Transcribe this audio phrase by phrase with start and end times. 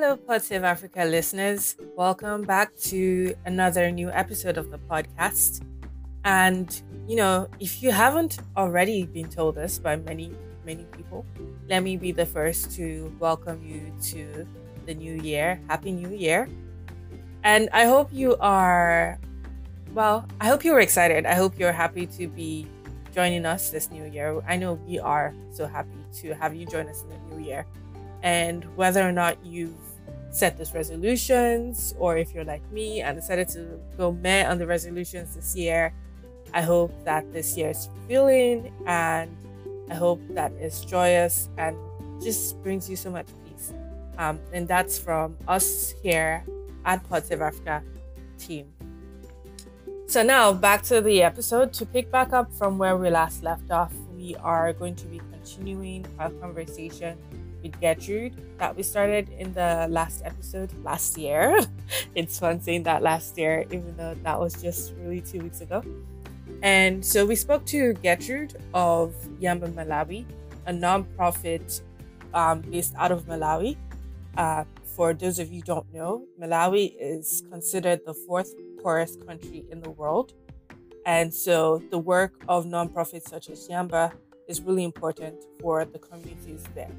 [0.00, 1.76] Hello, Pod Save Africa listeners.
[1.94, 5.60] Welcome back to another new episode of the podcast.
[6.24, 6.72] And,
[7.06, 10.32] you know, if you haven't already been told this by many,
[10.64, 11.26] many people,
[11.68, 14.48] let me be the first to welcome you to
[14.86, 15.60] the new year.
[15.68, 16.48] Happy New Year.
[17.44, 19.18] And I hope you are,
[19.92, 21.26] well, I hope you're excited.
[21.26, 22.66] I hope you're happy to be
[23.14, 24.40] joining us this new year.
[24.48, 27.66] I know we are so happy to have you join us in the new year.
[28.22, 29.89] And whether or not you've
[30.30, 34.66] set those resolutions, or if you're like me and decided to go meh on the
[34.66, 35.92] resolutions this year,
[36.54, 39.36] I hope that this year is fulfilling and
[39.90, 41.76] I hope that it's joyous and
[42.22, 43.72] just brings you so much peace.
[44.18, 46.44] Um, and that's from us here
[46.84, 47.82] at Pod Save Africa
[48.38, 48.72] team.
[50.06, 51.72] So now back to the episode.
[51.74, 55.20] To pick back up from where we last left off, we are going to be
[55.30, 57.16] continuing our conversation
[57.62, 61.60] with Gertrude that we started in the last episode last year.
[62.14, 65.82] it's fun saying that last year, even though that was just really two weeks ago.
[66.62, 70.24] And so we spoke to Gertrude of Yamba Malawi,
[70.66, 71.80] a nonprofit
[72.34, 73.76] um, based out of Malawi.
[74.36, 79.80] Uh, for those of you don't know, Malawi is considered the fourth poorest country in
[79.80, 80.34] the world.
[81.06, 84.12] And so the work of nonprofits such as Yamba
[84.46, 86.90] is really important for the communities there.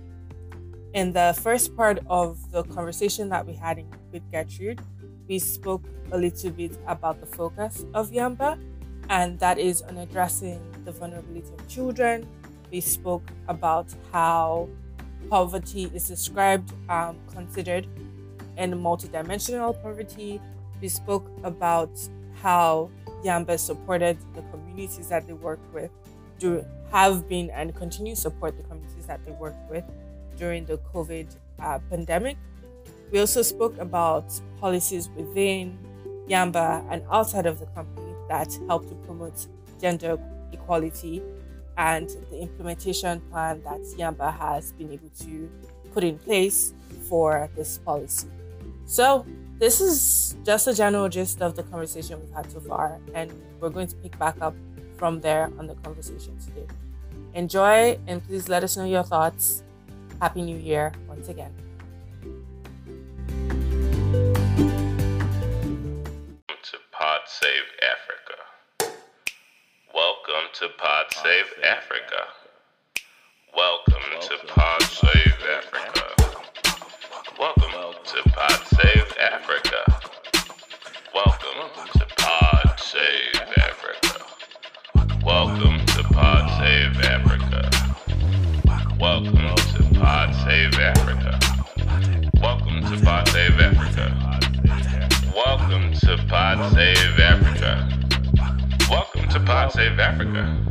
[0.94, 4.82] In the first part of the conversation that we had with Gertrude,
[5.26, 8.60] we spoke a little bit about the focus of Yamba,
[9.10, 12.28] and that is on addressing the vulnerability of children.
[12.72, 14.68] We spoke about how
[15.30, 17.88] poverty is described, um, considered
[18.58, 20.42] in multidimensional poverty.
[20.82, 21.92] We spoke about
[22.42, 22.90] how
[23.24, 25.90] Yamba supported the communities that they work with,
[26.38, 29.86] do have been and continue to support the communities that they work with
[30.42, 31.28] during the COVID
[31.60, 32.36] uh, pandemic.
[33.12, 34.26] We also spoke about
[34.60, 35.78] policies within
[36.28, 39.46] Yamba and outside of the company that help to promote
[39.80, 40.18] gender
[40.52, 41.22] equality
[41.78, 45.50] and the implementation plan that Yamba has been able to
[45.94, 46.74] put in place
[47.08, 48.28] for this policy.
[48.86, 49.26] So,
[49.60, 53.70] this is just a general gist of the conversation we've had so far, and we're
[53.70, 54.56] going to pick back up
[54.98, 56.66] from there on the conversation today.
[57.36, 59.64] Enjoy and please let us know your thoughts
[60.22, 61.52] Happy New Year once again.
[66.48, 68.94] To Pod Save Africa.
[69.96, 72.28] Welcome to Pod Save Africa.
[73.58, 76.06] Welcome to Pod Save Africa.
[77.40, 80.02] Welcome to Pod Save Africa.
[81.16, 84.26] Welcome to Pod Save Africa.
[85.26, 87.81] Welcome to Pod Save Africa.
[90.52, 91.40] Save Africa.
[92.42, 95.30] Welcome to Pod Save Africa.
[95.34, 97.88] Welcome to Pod Save Africa.
[98.90, 100.62] Welcome to Pod Save Africa.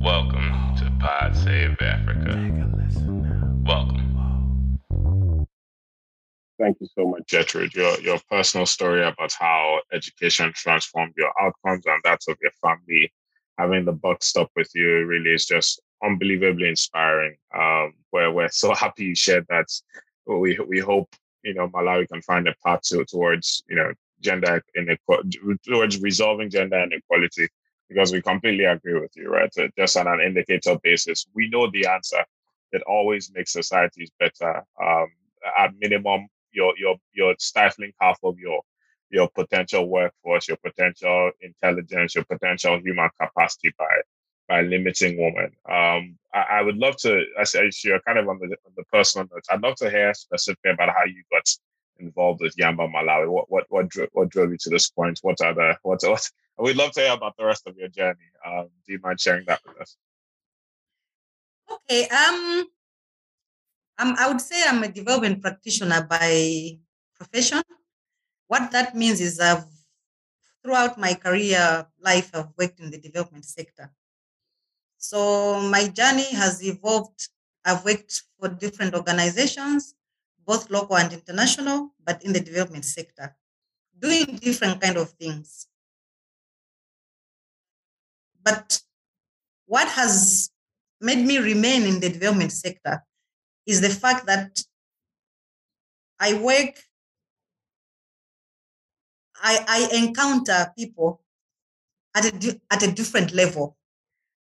[0.00, 2.32] Welcome to Pod Save Africa.
[3.66, 5.46] Welcome.
[6.58, 7.74] Thank you so much, Gertrude.
[7.74, 13.12] Your your personal story about how education transformed your outcomes and that of your family,
[13.58, 17.36] having the buck stop with you really is just unbelievably inspiring.
[17.54, 19.66] Um, where we're so happy you shared that.
[20.26, 21.08] We we hope
[21.42, 26.50] you know Malawi can find a path to, towards you know gender inequality towards resolving
[26.50, 27.48] gender inequality
[27.88, 29.52] because we completely agree with you, right?
[29.52, 32.22] So just on an indicator basis, we know the answer.
[32.72, 34.62] It always makes societies better.
[34.82, 35.06] Um,
[35.58, 38.60] at minimum, you're you're you're stifling half of your
[39.10, 43.86] your potential workforce, your potential intelligence, your potential human capacity by
[44.48, 45.52] by limiting women.
[45.68, 48.84] Um, I, I, would love to, as, as you're kind of on the, on the
[48.92, 51.46] personal notes, I'd love to hear specifically about how you got
[51.98, 53.28] involved with Yamba Malawi.
[53.28, 55.18] What what what drove, what drove you to this point?
[55.22, 56.30] What are the what what?
[56.58, 58.28] We'd love to hear about the rest of your journey.
[58.44, 59.96] Um, do you mind sharing that with us?
[61.70, 62.08] Okay.
[62.08, 62.66] Um,
[63.98, 66.78] um, I would say I'm a development practitioner by
[67.14, 67.62] profession.
[68.48, 69.64] What that means is I've
[70.64, 73.92] throughout my career life I've worked in the development sector.
[74.98, 77.28] So my journey has evolved.
[77.64, 79.94] I've worked for different organizations,
[80.44, 83.34] both local and international, but in the development sector,
[83.98, 85.68] doing different kind of things.
[88.42, 88.80] But
[89.66, 90.50] what has
[91.00, 93.04] made me remain in the development sector
[93.66, 94.62] is the fact that
[96.18, 96.82] I work,
[99.36, 101.22] I, I encounter people
[102.16, 103.77] at a, at a different level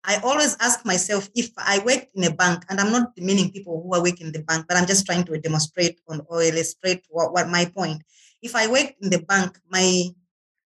[0.04, 3.82] I always ask myself if I work in a bank, and I'm not demeaning people
[3.82, 7.06] who are working in the bank, but I'm just trying to demonstrate on or illustrate
[7.10, 8.04] what, what my point.
[8.42, 10.06] If I work in the bank, my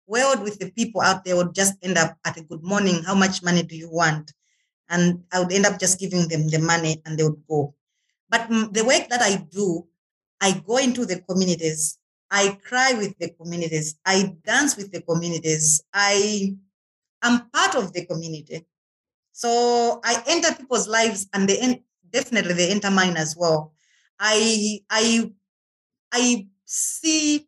[0.08, 3.04] world with the people out there would just end up at a good morning.
[3.04, 4.32] How much money do you want?
[4.90, 7.76] And I would end up just giving them the money and they would go.
[8.30, 9.86] But the work that I do,
[10.42, 12.00] I go into the communities.
[12.32, 14.00] I cry with the communities.
[14.06, 15.82] I dance with the communities.
[15.94, 16.56] I
[17.22, 18.66] am part of the community.
[19.38, 23.74] So I enter people's lives and they en- definitely they enter mine as well.
[24.20, 25.32] I I
[26.14, 27.48] I see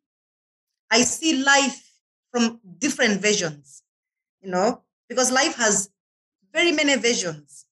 [0.92, 1.82] I see life
[2.32, 3.84] from different visions,
[4.42, 5.90] you know, because life has
[6.54, 7.66] very many visions.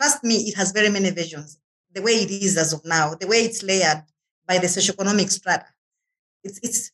[0.00, 1.58] Trust me, it has very many visions.
[1.92, 4.02] The way it is as of now, the way it's layered
[4.46, 5.66] by the socioeconomic strata,
[6.44, 6.92] it's it's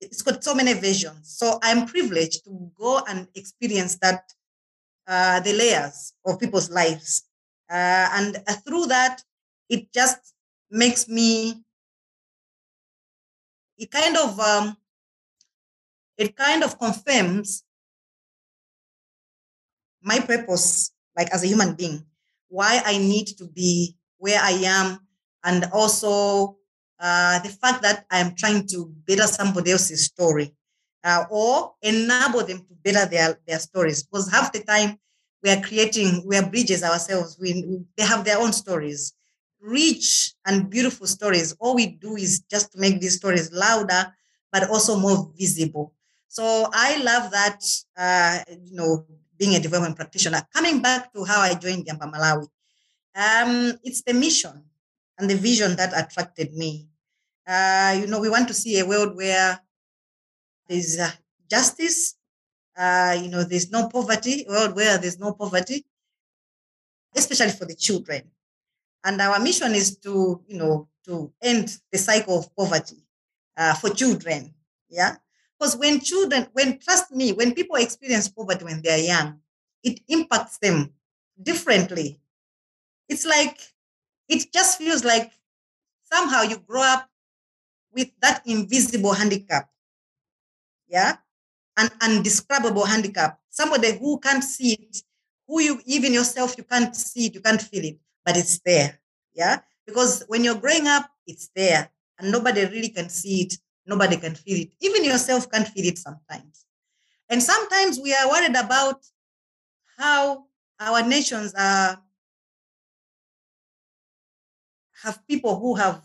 [0.00, 1.36] it's got so many visions.
[1.38, 4.32] So I'm privileged to go and experience that
[5.10, 7.24] uh, the layers of people's lives,
[7.68, 9.22] uh, and uh, through that,
[9.68, 10.34] it just
[10.70, 11.64] makes me.
[13.76, 14.76] It kind of um,
[16.16, 17.64] it kind of confirms
[20.00, 22.04] my purpose, like as a human being,
[22.48, 25.00] why I need to be where I am,
[25.42, 26.56] and also
[27.00, 30.54] uh, the fact that I am trying to better somebody else's story
[31.04, 34.02] uh, or enable them to better their, their stories.
[34.02, 34.98] Because half the time
[35.42, 37.38] we are creating, we are bridges ourselves.
[37.40, 39.14] We, we, they have their own stories,
[39.60, 41.54] rich and beautiful stories.
[41.60, 44.12] All we do is just to make these stories louder,
[44.52, 45.94] but also more visible.
[46.28, 47.60] So I love that,
[47.96, 49.06] uh, you know,
[49.36, 50.42] being a development practitioner.
[50.54, 52.46] Coming back to how I joined Yamba Malawi,
[53.16, 54.62] um, it's the mission
[55.18, 56.88] and the vision that attracted me.
[57.46, 59.58] Uh, you know, we want to see a world where
[60.70, 61.10] there's uh,
[61.50, 62.14] justice,
[62.78, 65.84] uh, you know, there's no poverty, world where there's no poverty,
[67.16, 68.22] especially for the children.
[69.04, 73.04] And our mission is to, you know, to end the cycle of poverty
[73.56, 74.54] uh, for children.
[74.88, 75.16] Yeah.
[75.58, 79.40] Because when children, when trust me, when people experience poverty when they're young,
[79.82, 80.92] it impacts them
[81.42, 82.20] differently.
[83.08, 83.58] It's like,
[84.28, 85.32] it just feels like
[86.12, 87.10] somehow you grow up
[87.92, 89.68] with that invisible handicap.
[90.90, 91.16] Yeah.
[91.76, 93.38] An undescribable handicap.
[93.48, 95.02] Somebody who can't see it,
[95.46, 98.98] who you, even yourself, you can't see it, you can't feel it, but it's there.
[99.34, 99.60] Yeah.
[99.86, 103.54] Because when you're growing up, it's there and nobody really can see it
[103.90, 104.70] Nobody can feel it.
[104.80, 106.64] Even yourself can't feel it sometimes.
[107.28, 109.04] And sometimes we are worried about
[109.98, 110.46] how
[110.78, 112.00] our nations are
[115.02, 116.02] have people who have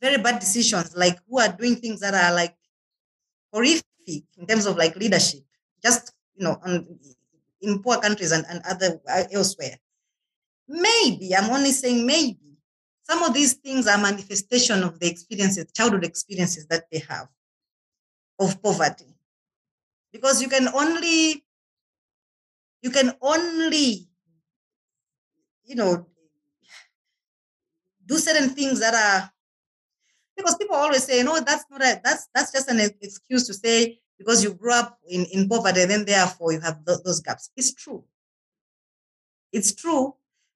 [0.00, 2.56] very bad decisions, like who are doing things that are like
[3.52, 3.84] horrific
[4.36, 5.40] in terms of like leadership,
[5.84, 6.86] just you know, on,
[7.60, 9.76] in poor countries and, and other uh, elsewhere.
[10.68, 12.58] Maybe I'm only saying maybe
[13.02, 17.28] some of these things are manifestation of the experiences, childhood experiences that they have
[18.38, 19.06] of poverty.
[20.12, 21.44] Because you can only,
[22.82, 24.08] you can only,
[25.64, 26.06] you know,
[28.06, 29.30] do certain things that are
[30.38, 33.98] because people always say, no, that's not a, that's that's just an excuse to say
[34.18, 37.50] because you grew up in, in poverty, then therefore you have th- those gaps.
[37.56, 38.04] It's true.
[39.52, 40.14] It's true.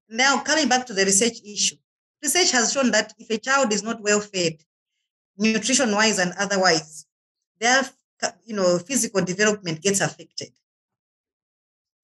[0.09, 1.77] Now coming back to the research issue,
[2.23, 4.59] Research has shown that if a child is not well fed,
[5.37, 7.07] nutrition wise and otherwise,
[7.59, 7.83] their
[8.45, 10.51] you know physical development gets affected.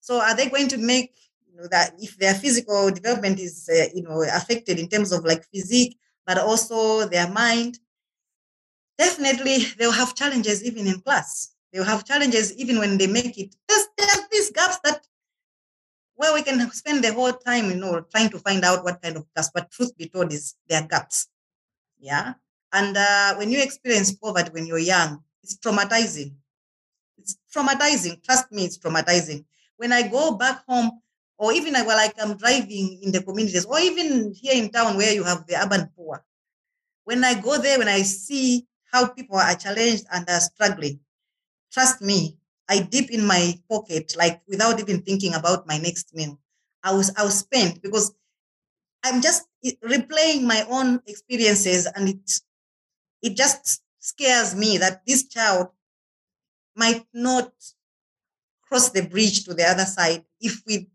[0.00, 1.14] So are they going to make
[1.46, 5.24] you know that if their physical development is uh, you know affected in terms of
[5.24, 5.96] like physique,
[6.28, 7.78] but also their mind?
[8.98, 11.54] Definitely, they'll have challenges even in class.
[11.72, 13.56] They'll have challenges even when they make it.
[13.66, 15.00] There's, there's these gaps that
[16.16, 19.16] where we can spend the whole time, you know, trying to find out what kind
[19.16, 19.50] of gaps.
[19.54, 21.28] But truth be told, is there are gaps.
[21.98, 22.34] Yeah.
[22.72, 26.34] And uh, when you experience poverty when you're young, it's traumatizing.
[27.16, 28.22] It's traumatizing.
[28.22, 29.46] Trust me, it's traumatizing.
[29.78, 31.00] When I go back home,
[31.38, 35.12] or even while like I'm driving in the communities, or even here in town where
[35.12, 36.24] you have the urban poor,
[37.04, 41.00] when I go there, when I see how people are challenged and are struggling,
[41.72, 46.38] trust me, I dip in my pocket, like without even thinking about my next meal.
[46.82, 48.12] I was I was spent because
[49.04, 52.30] I'm just replaying my own experiences, and it
[53.22, 55.68] it just scares me that this child
[56.74, 57.52] might not
[58.62, 60.88] cross the bridge to the other side if we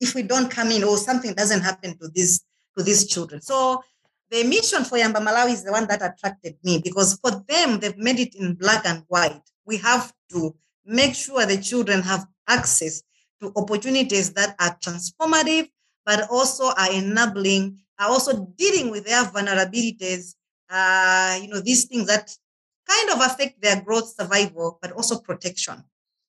[0.00, 2.44] if we don't come in or something doesn't happen to these
[2.76, 3.40] to these children.
[3.40, 3.82] So
[4.30, 7.96] the mission for Yamba Malawi is the one that attracted me because for them they've
[7.98, 9.42] made it in black and white.
[9.66, 10.54] We have to
[10.84, 13.02] make sure the children have access
[13.40, 15.68] to opportunities that are transformative,
[16.04, 20.34] but also are enabling, are also dealing with their vulnerabilities,
[20.68, 22.34] uh, you know, these things that
[22.88, 25.82] kind of affect their growth, survival, but also protection.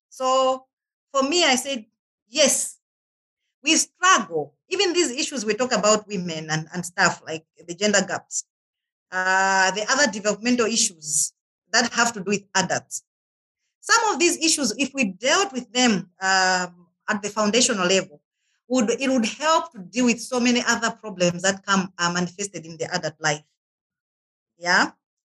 [0.10, 0.66] So
[1.12, 1.86] for me, I said,
[2.30, 2.78] yes,
[3.64, 4.54] we struggle.
[4.70, 8.46] Even these issues we talk about women and, and stuff like the gender gaps,
[9.12, 11.34] uh, the other developmental issues
[11.72, 13.04] that have to do with adults.
[13.82, 18.22] Some of these issues, if we dealt with them um, at the foundational level,
[18.68, 22.66] would it would help to deal with so many other problems that come are manifested
[22.66, 23.44] in the adult life.
[24.58, 24.92] Yeah.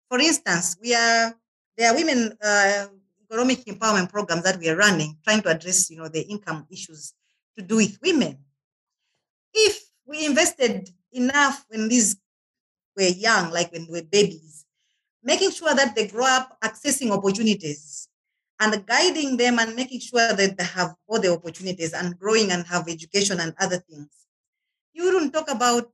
[0.09, 1.33] For instance, we are
[1.77, 2.87] there are women uh,
[3.23, 7.13] economic empowerment programs that we are running, trying to address you know the income issues
[7.59, 8.37] to do with women.
[9.53, 12.17] If we invested enough when these
[12.95, 14.65] were young, like when we were babies,
[15.23, 18.07] making sure that they grow up accessing opportunities
[18.59, 22.65] and guiding them and making sure that they have all the opportunities and growing and
[22.67, 24.09] have education and other things.
[24.93, 25.89] You wouldn't talk about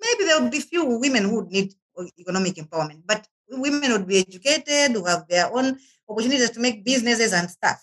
[0.00, 1.74] maybe there would be few women who would need
[2.18, 7.32] economic empowerment, but women would be educated, who have their own opportunities to make businesses
[7.32, 7.82] and stuff.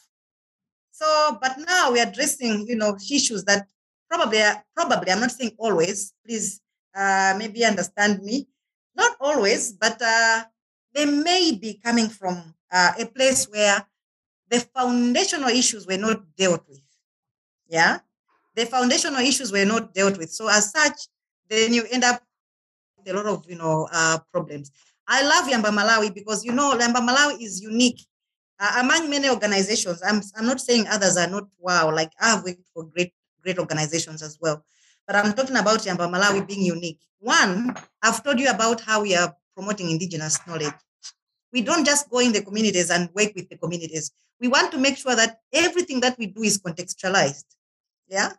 [1.03, 3.67] So, but now we're addressing, you know, issues that
[4.09, 4.39] probably,
[4.73, 6.61] probably, I'm not saying always, please
[6.95, 8.47] uh, maybe understand me,
[8.95, 10.43] not always, but uh,
[10.93, 13.85] they may be coming from uh, a place where
[14.49, 16.81] the foundational issues were not dealt with.
[17.67, 17.99] Yeah,
[18.55, 20.31] the foundational issues were not dealt with.
[20.31, 21.07] So as such,
[21.49, 22.21] then you end up
[22.97, 24.71] with a lot of you know uh, problems.
[25.05, 27.99] I love Yamba Malawi because you know Yamba Malawi is unique
[28.59, 30.01] uh, among many organizations.
[30.05, 31.91] I'm I'm not saying others are not wow.
[31.93, 34.63] Like I've worked for great great organizations as well,
[35.05, 36.99] but I'm talking about Yamba Malawi being unique.
[37.19, 40.73] One, I've told you about how we are promoting indigenous knowledge.
[41.51, 44.11] We don't just go in the communities and work with the communities.
[44.39, 47.45] We want to make sure that everything that we do is contextualized.
[48.07, 48.33] Yeah.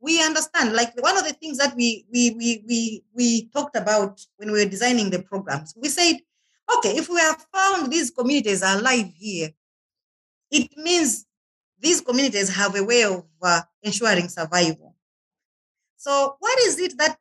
[0.00, 4.20] We understand, like one of the things that we we we we we talked about
[4.36, 6.16] when we were designing the programs, we said,
[6.76, 9.50] okay, if we have found these communities alive here,
[10.50, 11.26] it means
[11.80, 14.94] these communities have a way of uh, ensuring survival.
[15.96, 17.18] So, what is it that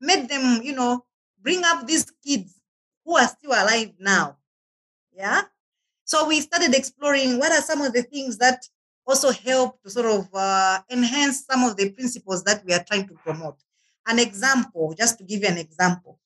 [0.00, 1.04] made them, you know,
[1.40, 2.54] bring up these kids
[3.04, 4.38] who are still alive now?
[5.12, 5.42] Yeah.
[6.04, 8.68] So we started exploring what are some of the things that
[9.06, 13.08] also help to sort of uh, enhance some of the principles that we are trying
[13.08, 13.58] to promote.
[14.06, 16.19] An example, just to give you an example,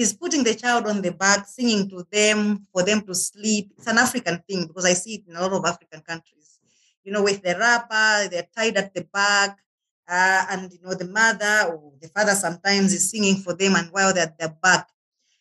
[0.00, 3.72] is putting the child on the back, singing to them for them to sleep.
[3.76, 6.58] It's an African thing because I see it in a lot of African countries.
[7.04, 9.58] You know, with the wrapper, they're tied at the back,
[10.08, 13.88] uh, and you know the mother or the father sometimes is singing for them, and
[13.90, 14.88] while they're at the back,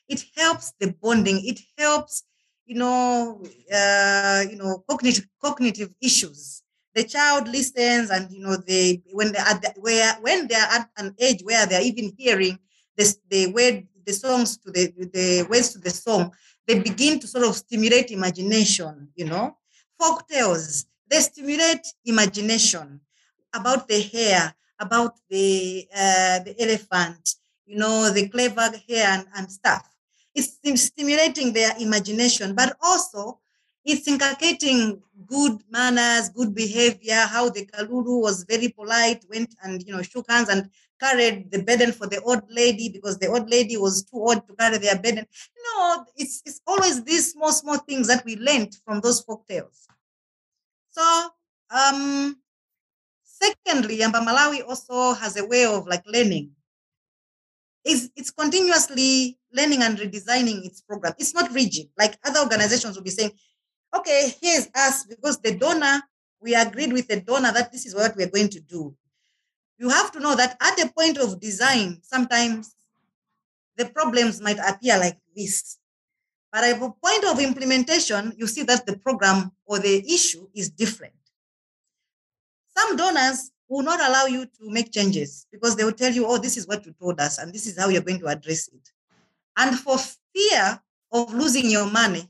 [0.08, 1.39] it helps the bonding.
[1.46, 2.24] It helps
[2.70, 3.42] you know,
[3.74, 6.62] uh, you know, cognitive cognitive issues.
[6.94, 10.89] The child listens, and you know, they when they are where when they are at
[10.98, 12.60] an age where they are even hearing
[12.96, 14.84] this, the word, the songs to the
[15.18, 16.24] the words to the song,
[16.66, 18.94] they begin to sort of stimulate imagination.
[19.20, 19.46] You know,
[20.00, 22.88] folk tales they stimulate imagination
[23.60, 24.48] about the hare,
[24.86, 27.24] about the uh, the elephant,
[27.66, 29.86] you know, the clever hare and, and stuff
[30.36, 33.39] it's stimulating their imagination, but also
[33.84, 39.94] it's inculcating good manners, good behavior, how the Kalulu was very polite, went and you
[39.94, 43.77] know shook hands and carried the burden for the old lady because the old lady
[43.77, 45.25] was too old to carry their burden.
[45.75, 49.88] Know, it's it's always these small, small things that we learned from those folk tales.
[50.91, 51.29] So
[51.70, 52.36] um
[53.24, 56.51] secondly, Yamba Malawi also has a way of like learning.
[57.86, 61.13] It's, it's continuously learning and redesigning its program.
[61.18, 61.88] It's not rigid.
[61.98, 63.32] Like other organizations will be saying,
[63.96, 66.01] okay, here's us because the donor,
[66.41, 68.96] we agreed with the donor that this is what we're going to do.
[69.79, 72.75] You have to know that at the point of design, sometimes
[73.77, 75.77] the problems might appear like this.
[76.51, 80.69] But at the point of implementation, you see that the program or the issue is
[80.69, 81.13] different.
[82.77, 86.38] Some donors will not allow you to make changes because they will tell you, oh,
[86.38, 88.91] this is what you told us, and this is how you're going to address it.
[89.57, 89.98] And for
[90.36, 90.81] fear
[91.12, 92.27] of losing your money,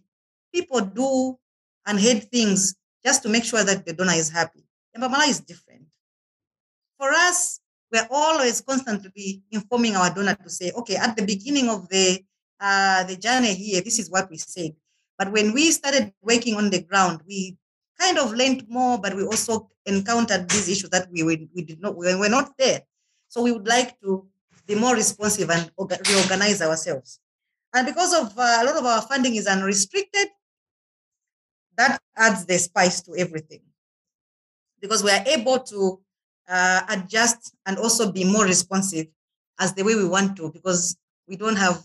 [0.54, 1.38] people do
[1.86, 4.66] and hate things just to make sure that the donor is happy.
[4.96, 5.86] Yamba Malawi is different.
[7.00, 11.90] For us, we're always constantly informing our donor to say, okay, at the beginning of
[11.90, 12.24] the
[12.60, 14.74] uh, the journey here, this is what we said.
[15.18, 17.58] But when we started working on the ground, we
[18.00, 21.82] kind of learned more, but we also encountered these issues that we, we, we did
[21.82, 22.82] not, we were not there.
[23.30, 24.28] So we would like to
[24.68, 27.20] be more responsive and reorganize ourselves.
[27.74, 30.28] And because of uh, a lot of our funding is unrestricted,
[31.78, 33.62] that adds the spice to everything.
[34.82, 36.00] because we are able to
[36.50, 39.08] uh, adjust and also be more responsive
[39.60, 41.84] as the way we want to because we don't have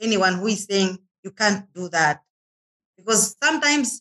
[0.00, 2.22] anyone who is saying you can't do that.
[2.96, 4.00] Because sometimes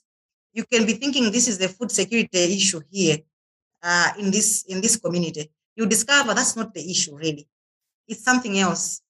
[0.54, 3.18] you can be thinking this is the food security issue here
[3.82, 5.52] uh, in this in this community.
[5.76, 7.48] You discover that's not the issue really.
[8.08, 9.02] It's something else.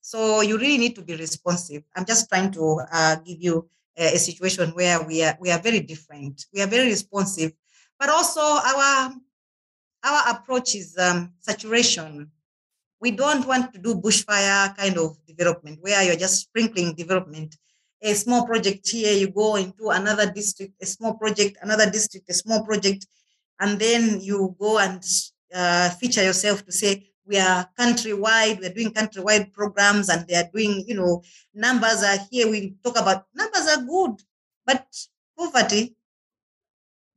[0.00, 1.82] So you really need to be responsive.
[1.96, 5.60] I'm just trying to uh, give you a, a situation where we are we are
[5.60, 6.44] very different.
[6.52, 7.52] We are very responsive.
[7.98, 9.14] But also our
[10.06, 12.30] our approach is um, saturation
[13.00, 17.56] we don't want to do bushfire kind of development where you're just sprinkling development
[18.02, 22.34] a small project here, you go into another district, a small project, another district, a
[22.34, 23.06] small project,
[23.60, 25.02] and then you go and
[25.54, 30.48] uh, feature yourself to say, we are countrywide, we're doing countrywide programs, and they are
[30.54, 31.22] doing, you know,
[31.54, 32.48] numbers are here.
[32.48, 34.22] We talk about numbers are good,
[34.64, 34.86] but
[35.36, 35.96] poverty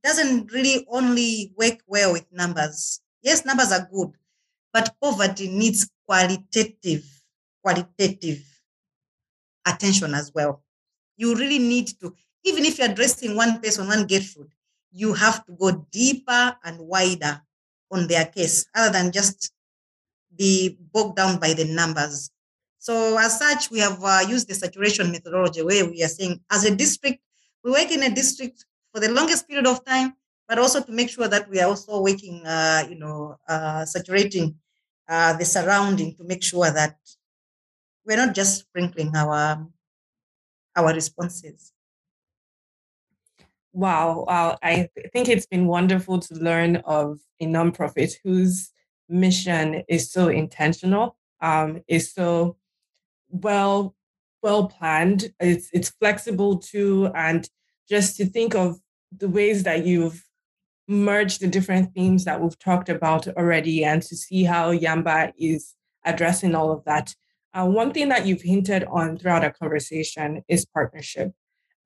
[0.04, 3.02] doesn't really only work well with numbers.
[3.22, 4.12] Yes, numbers are good,
[4.74, 7.06] but poverty needs qualitative,
[7.64, 8.44] qualitative
[9.66, 10.64] attention as well.
[11.18, 12.14] You really need to,
[12.46, 14.54] even if you're addressing one person, one Gertrude,
[14.92, 17.42] you have to go deeper and wider
[17.92, 19.52] on their case other than just
[20.36, 22.32] be bogged down by the numbers.
[22.78, 26.64] So, as such, we have uh, used the saturation methodology where we are saying, as
[26.64, 27.20] a district,
[27.64, 30.14] we work in a district for the longest period of time,
[30.48, 34.56] but also to make sure that we are also working, uh, you know, uh, saturating
[35.08, 36.98] uh, the surrounding to make sure that
[38.06, 39.68] we're not just sprinkling our
[40.76, 41.74] our responses.
[43.74, 44.58] Wow, wow.
[44.64, 48.72] I think it's been wonderful to learn of a nonprofit whose
[49.08, 52.58] mission is so intentional, um, is so
[53.30, 53.96] well
[54.42, 55.34] well planned.
[55.40, 57.48] It's it's flexible too, and
[57.90, 58.80] just to think of
[59.16, 60.24] the ways that you've
[60.88, 65.76] merged the different themes that we've talked about already, and to see how Yamba is
[66.06, 67.16] addressing all of that.
[67.54, 71.32] Uh, one thing that you've hinted on throughout our conversation is partnership.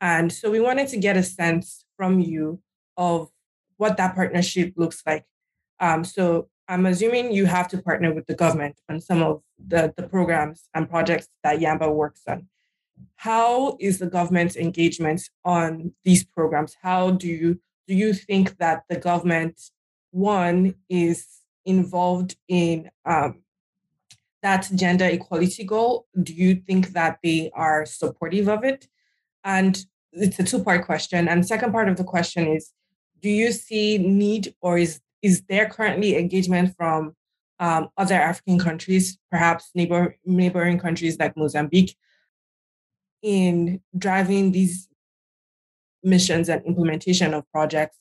[0.01, 2.61] And so we wanted to get a sense from you
[2.97, 3.29] of
[3.77, 5.25] what that partnership looks like.
[5.79, 9.93] Um, so I'm assuming you have to partner with the government on some of the,
[9.95, 12.47] the programs and projects that Yamba works on.
[13.15, 16.75] How is the government's engagement on these programs?
[16.81, 19.59] How do you do you think that the government
[20.11, 21.27] one is
[21.65, 23.43] involved in um,
[24.41, 28.87] that gender equality goal, do you think that they are supportive of it?
[29.43, 31.27] And it's a two-part question.
[31.27, 32.71] And second part of the question is,
[33.21, 37.15] do you see need or is is there currently engagement from
[37.59, 41.95] um, other African countries, perhaps neighbor neighboring countries like Mozambique,
[43.23, 44.89] in driving these
[46.03, 47.97] missions and implementation of projects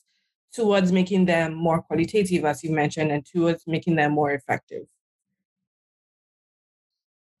[0.53, 4.83] towards making them more qualitative, as you mentioned, and towards making them more effective?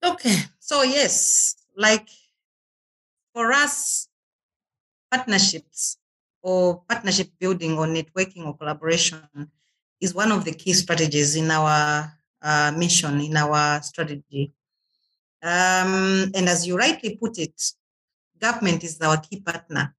[0.03, 2.07] Okay, so yes, like
[3.33, 4.07] for us,
[5.11, 5.97] partnerships
[6.41, 9.21] or partnership building or networking or collaboration
[10.01, 14.53] is one of the key strategies in our uh, mission, in our strategy.
[15.43, 17.61] Um, and as you rightly put it,
[18.39, 19.93] government is our key partner.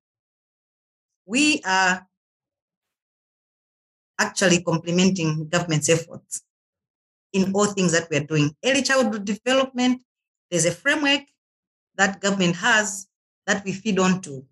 [1.26, 2.06] We are
[4.18, 6.42] actually complementing government's efforts
[7.34, 8.56] in all things that we are doing.
[8.64, 10.02] Early childhood development,
[10.50, 11.22] there's a framework
[11.96, 13.06] that government has
[13.46, 14.46] that we feed on to.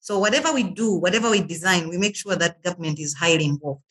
[0.00, 3.82] So whatever we do, whatever we design, we make sure that government is highly involved.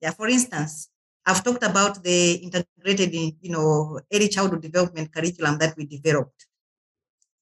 [0.00, 0.88] Yeah, for instance,
[1.24, 6.46] I've talked about the integrated, you know, early childhood development curriculum that we developed.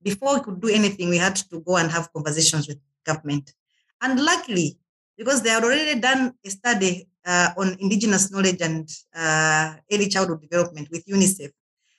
[0.02, 3.54] Before we could do anything, we had to go and have conversations with government.
[4.02, 4.78] And luckily,
[5.16, 10.40] because they had already done a study uh, on indigenous knowledge and uh, early childhood
[10.40, 11.50] development with UNICEF.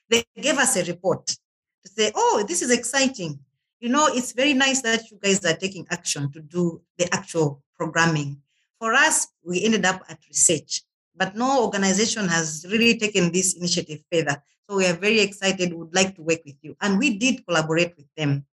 [0.09, 3.39] They gave us a report to say, oh, this is exciting.
[3.79, 7.63] You know, it's very nice that you guys are taking action to do the actual
[7.75, 8.41] programming.
[8.79, 10.81] For us, we ended up at research,
[11.15, 14.41] but no organization has really taken this initiative further.
[14.69, 16.75] So we are very excited, would like to work with you.
[16.81, 18.45] And we did collaborate with them.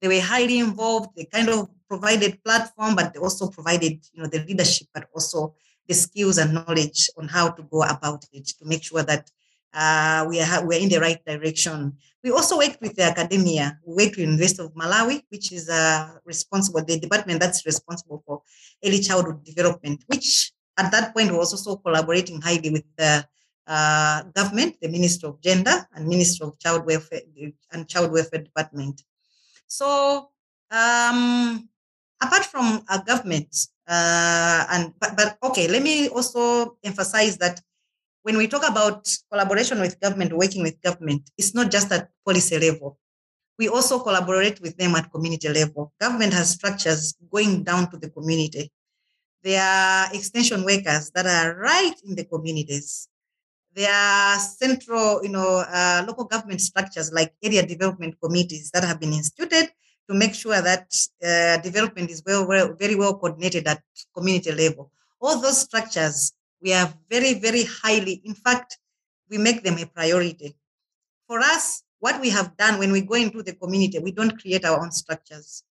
[0.00, 1.10] They were highly involved.
[1.16, 5.54] They kind of provided platform, but they also provided, you know, the leadership, but also
[5.88, 9.30] the skills and knowledge on how to go about it to make sure that
[9.74, 11.96] uh, we are we're in the right direction.
[12.22, 13.78] We also worked with the academia.
[13.86, 18.42] We worked with University of Malawi, which is uh, responsible, the department that's responsible for
[18.84, 23.26] early childhood development, which at that point was also collaborating highly with the
[23.66, 27.22] uh, government, the Ministry of Gender and Ministry of Child Welfare
[27.72, 29.02] and Child Welfare Department.
[29.66, 30.30] So
[30.70, 31.68] um,
[32.20, 33.52] apart from a government,
[33.84, 36.40] Uh, and but, but okay, let me also
[36.80, 37.60] emphasize that
[38.24, 42.56] when we talk about collaboration with government, working with government, it's not just at policy
[42.56, 42.96] level.
[43.60, 45.92] We also collaborate with them at community level.
[46.00, 48.72] Government has structures going down to the community.
[49.44, 53.08] There are extension workers that are right in the communities.
[53.74, 58.98] There are central, you know, uh, local government structures like area development committees that have
[58.98, 59.68] been instituted
[60.08, 60.86] to make sure that
[61.22, 63.82] uh, development is well, well, very well coordinated at
[64.16, 64.90] community level.
[65.20, 68.78] All those structures, we are very, very highly, in fact,
[69.28, 70.56] we make them a priority.
[71.26, 74.64] For us, what we have done when we go into the community, we don't create
[74.64, 75.64] our own structures.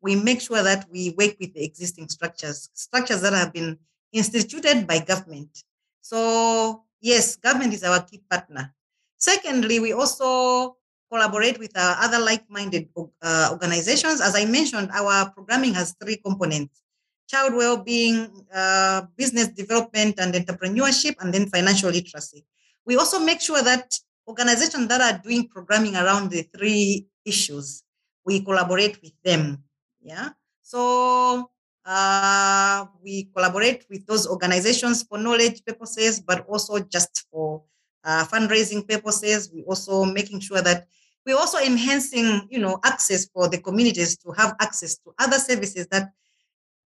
[0.00, 3.78] We make sure that we work with the existing structures, structures that have been
[4.12, 5.64] instituted by government.
[6.00, 8.74] So, yes, government is our key partner.
[9.18, 10.76] Secondly, we also
[11.10, 12.88] collaborate with our other like-minded
[13.22, 14.20] uh, organizations.
[14.20, 16.82] As I mentioned, our programming has three components:
[17.28, 22.44] child well-being, uh, business development and entrepreneurship, and then financial literacy.
[22.86, 27.82] We also make sure that organizations that are doing programming around the three issues,
[28.24, 29.64] we collaborate with them.
[30.00, 30.30] Yeah.
[30.62, 31.50] So
[31.84, 37.62] uh, we collaborate with those organizations for knowledge purposes, but also just for
[38.04, 39.50] uh, fundraising purposes.
[39.52, 40.86] We also making sure that
[41.24, 45.86] we're also enhancing, you know, access for the communities to have access to other services
[45.88, 46.10] that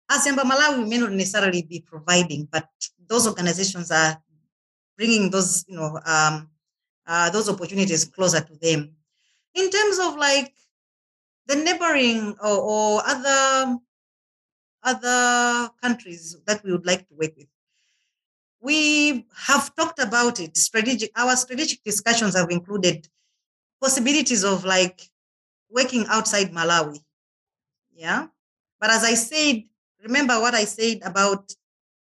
[0.10, 2.67] as Yamba Malawi may not necessarily be providing, but
[3.08, 4.21] those organizations are
[4.97, 6.50] bringing those, you know, um,
[7.08, 8.91] uh, those opportunities closer to them.
[9.56, 10.54] In terms of like
[11.52, 13.78] the neighboring or, or other
[14.84, 17.48] other countries that we would like to work with,
[18.62, 20.58] we have talked about it.
[20.58, 23.08] Strategic, our strategic discussions have included
[23.80, 25.02] possibilities of like
[25.70, 27.00] working outside Malawi.
[27.94, 28.28] Yeah.
[28.80, 29.64] But as I said,
[30.02, 31.54] remember what I said about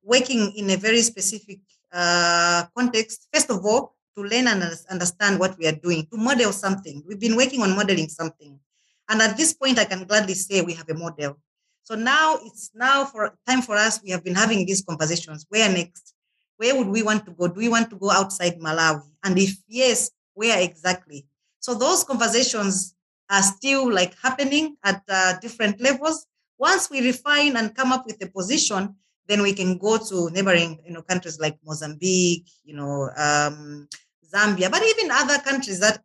[0.03, 1.61] working in a very specific
[1.93, 3.29] uh, context.
[3.33, 7.03] First of all, to learn and understand what we are doing, to model something.
[7.07, 8.59] We've been working on modeling something.
[9.09, 11.39] And at this point, I can gladly say we have a model.
[11.83, 14.01] So now it's now for time for us.
[14.03, 15.45] We have been having these conversations.
[15.49, 16.15] Where next?
[16.57, 17.49] Where would we want to go?
[17.49, 19.03] Do we want to go outside Malawi?
[19.23, 21.27] And if yes, where exactly?
[21.61, 22.95] So those conversations
[23.31, 26.27] are still like happening at uh, different levels.
[26.59, 28.95] Once we refine and come up with a position,
[29.27, 33.89] then we can go to neighboring you know countries like Mozambique, you know, um,
[34.33, 36.03] Zambia, but even other countries that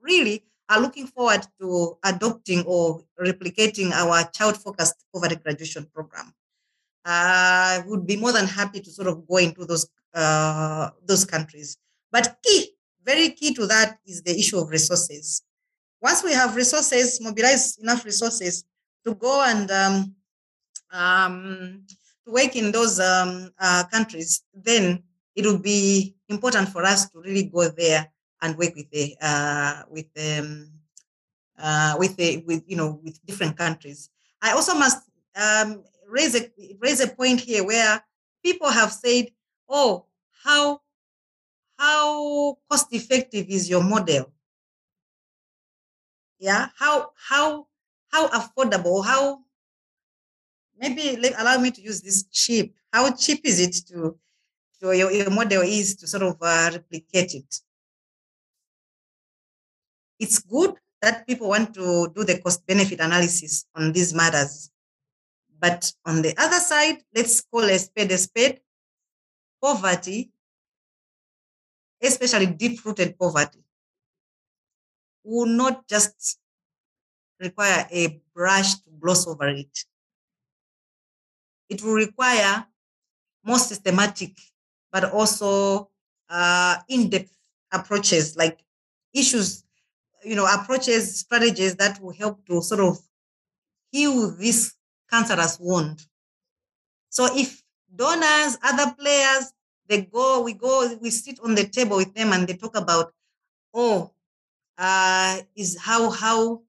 [0.00, 6.32] really are looking forward to adopting or replicating our child-focused poverty graduation program.
[7.04, 11.76] I would be more than happy to sort of go into those uh, those countries.
[12.10, 15.42] But key very key to that is the issue of resources.
[16.02, 18.64] Once we have resources, mobilize enough resources
[19.06, 20.14] to go and um,
[20.92, 21.84] um,
[22.24, 25.02] to work in those um, uh, countries, then
[25.34, 28.06] it will be important for us to really go there
[28.42, 30.70] and work with the uh, with um,
[31.58, 34.10] uh, with the with you know with different countries.
[34.40, 35.02] I also must
[35.36, 38.02] um, raise a raise a point here where
[38.44, 39.30] people have said,
[39.68, 40.06] "Oh,
[40.44, 40.80] how
[41.78, 44.32] how cost effective is your model?
[46.38, 47.66] Yeah, how how
[48.10, 49.04] how affordable?
[49.04, 49.40] How
[50.78, 52.74] maybe let, allow me to use this cheap.
[52.92, 54.16] How cheap is it to
[54.80, 57.60] your, your model is to sort of uh, replicate it?
[60.18, 64.70] It's good that people want to do the cost benefit analysis on these matters.
[65.60, 68.60] But on the other side, let's call a spade a spade.
[69.62, 70.32] Poverty
[72.02, 73.60] especially deep rooted poverty,
[75.24, 76.38] will not just
[77.40, 79.78] require a brush to gloss over it.
[81.68, 82.66] It will require
[83.44, 84.32] more systematic,
[84.90, 85.90] but also
[86.28, 87.36] uh, in depth
[87.72, 88.58] approaches like
[89.12, 89.64] issues,
[90.28, 92.98] you know, approaches, strategies that will help to sort of
[93.90, 94.74] heal this
[95.10, 96.04] cancerous wound.
[97.08, 97.62] So if
[97.94, 99.52] donors, other players
[99.88, 103.12] they go, we go, we sit on the table with them and they talk about,
[103.72, 104.12] oh,
[104.76, 106.62] uh, is how how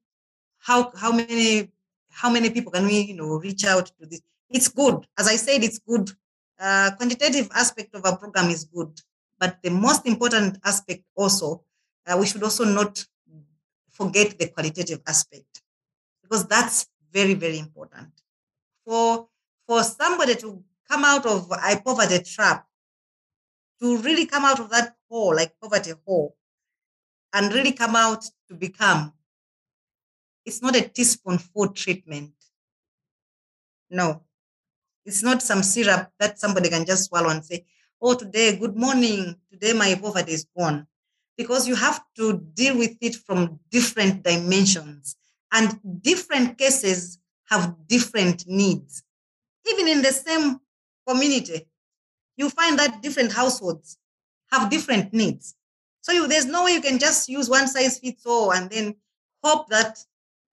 [0.58, 1.70] how how many
[2.10, 4.22] how many people can we you know reach out to this?
[4.48, 5.06] It's good.
[5.18, 6.10] As I said, it's good.
[6.58, 9.00] Uh, quantitative aspect of our program is good,
[9.38, 11.62] but the most important aspect also,
[12.06, 13.04] uh, we should also not
[14.00, 15.62] forget the qualitative aspect
[16.22, 18.10] because that's very very important.
[18.84, 19.28] For
[19.66, 22.66] for somebody to come out of a poverty trap
[23.80, 26.36] to really come out of that hole, like poverty hole,
[27.32, 29.12] and really come out to become.
[30.44, 32.32] It's not a teaspoonful treatment.
[33.90, 34.22] No.
[35.04, 37.64] It's not some syrup that somebody can just swallow and say,
[38.00, 40.86] oh, today, good morning, today my poverty is gone.
[41.40, 45.16] Because you have to deal with it from different dimensions.
[45.50, 49.02] And different cases have different needs.
[49.66, 50.60] Even in the same
[51.08, 51.66] community,
[52.36, 53.96] you find that different households
[54.52, 55.54] have different needs.
[56.02, 58.96] So you, there's no way you can just use one size fits all and then
[59.42, 59.98] hope that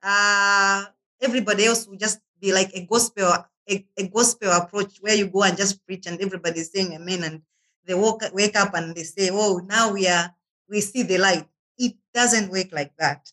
[0.02, 0.86] uh,
[1.22, 3.30] everybody else will just be like a gospel
[3.70, 7.42] a, a, gospel approach where you go and just preach and everybody's saying amen and
[7.86, 10.34] they wake up and they say oh now we are
[10.70, 13.32] we see the light it doesn't work like that.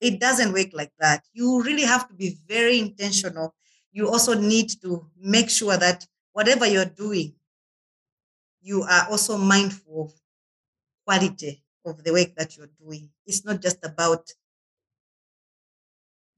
[0.00, 1.24] It doesn't work like that.
[1.32, 3.54] You really have to be very intentional.
[3.92, 7.36] You also need to make sure that whatever you're doing
[8.60, 10.12] you are also mindful of
[11.06, 13.10] quality of the work that you're doing.
[13.26, 14.30] It's not just about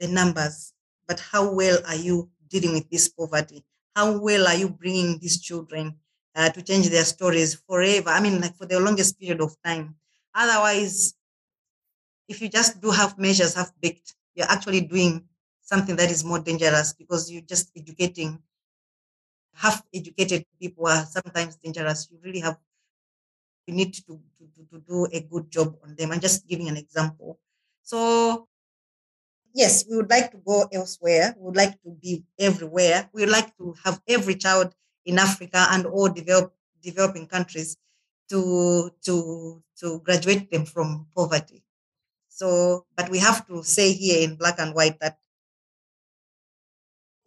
[0.00, 0.72] the numbers,
[1.06, 3.64] but how well are you dealing with this poverty?
[3.94, 5.99] How well are you bringing these children
[6.34, 8.10] uh, to change their stories forever?
[8.10, 9.96] I mean, like for the longest period of time.
[10.34, 11.14] Otherwise,
[12.28, 15.28] if you just do half measures, half baked, you're actually doing
[15.60, 18.42] something that is more dangerous because you're just educating
[19.54, 22.08] half educated people are sometimes dangerous.
[22.10, 22.58] You really have
[23.66, 26.10] you need to, to, to do a good job on them.
[26.12, 27.38] I'm just giving an example.
[27.82, 28.48] So
[29.54, 31.34] yes, we would like to go elsewhere.
[31.38, 33.08] We would like to be everywhere.
[33.12, 37.76] We would like to have every child in Africa and all develop, developing countries
[38.28, 41.62] to, to, to graduate them from poverty.
[42.28, 45.18] So, but we have to say here in black and white that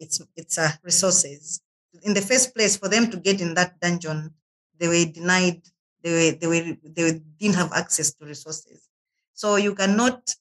[0.00, 1.60] it's it's uh, resources.
[2.02, 4.34] In the first place, for them to get in that dungeon,
[4.78, 5.62] they were denied.
[6.02, 8.88] They were they were they didn't have access to resources.
[9.32, 10.34] So you cannot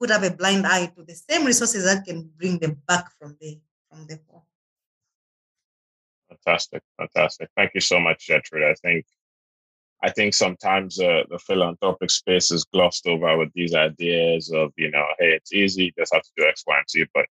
[0.00, 3.36] put up a blind eye to the same resources that can bring them back from
[3.40, 4.42] the from the poor.
[6.44, 7.48] Fantastic, fantastic.
[7.56, 8.64] Thank you so much, Gertrude.
[8.64, 9.06] I think
[10.02, 14.90] I think sometimes uh, the philanthropic space is glossed over with these ideas of, you
[14.90, 17.06] know, hey, it's easy, just have to do X, Y, and Z.
[17.14, 17.26] But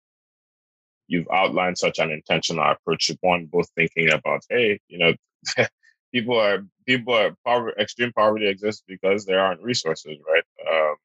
[1.08, 3.10] you've outlined such an intentional approach.
[3.20, 5.14] One, both thinking about, hey, you know,
[6.14, 10.44] people are people are poverty, extreme poverty exists because there aren't resources, right?
[10.72, 10.96] Um,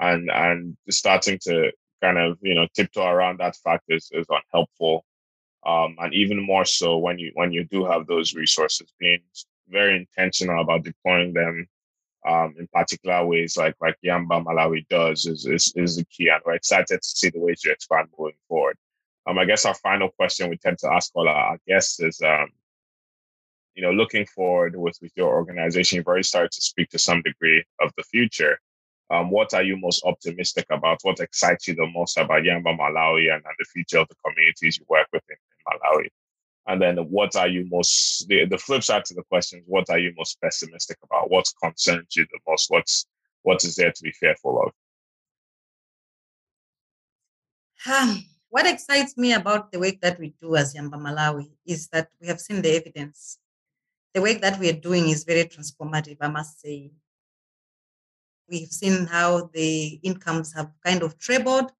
[0.00, 5.04] and and starting to kind of you know tiptoe around that fact is, is unhelpful
[5.66, 9.20] um, and even more so when you when you do have those resources being
[9.68, 11.66] very intentional about deploying them
[12.26, 16.40] um, in particular ways like like Yamba Malawi does is, is is the key and
[16.44, 18.76] we're excited to see the ways you expand going forward.
[19.26, 22.48] Um, I guess our final question we tend to ask all our guests is um,
[23.74, 27.22] you know looking forward with with your organization you've already started to speak to some
[27.22, 28.58] degree of the future
[29.10, 31.00] um, what are you most optimistic about?
[31.02, 34.78] What excites you the most about Yamba Malawi and, and the future of the communities
[34.78, 36.08] you work with in, in, Malawi?
[36.66, 39.88] And then what are you most, the, the flip side to the question is, what
[39.88, 41.30] are you most pessimistic about?
[41.30, 42.70] What concerns you the most?
[42.70, 43.06] What's,
[43.42, 44.72] what is there to be fearful of?
[47.90, 52.08] Um, what excites me about the work that we do as Yamba Malawi is that
[52.20, 53.38] we have seen the evidence.
[54.12, 56.90] The work that we are doing is very transformative, I must say.
[58.48, 61.70] We've seen how the incomes have kind of trebled.